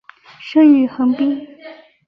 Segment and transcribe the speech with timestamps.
[0.39, 1.47] 生于横滨。